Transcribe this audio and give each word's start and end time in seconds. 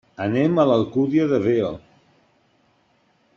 Anem 0.23 0.61
a 0.61 0.65
l'Alcúdia 0.69 1.27
de 1.33 1.39
Veo. 1.45 1.69